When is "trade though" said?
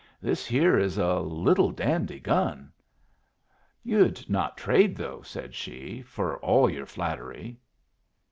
4.57-5.21